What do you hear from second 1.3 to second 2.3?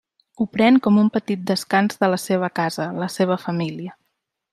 descans de la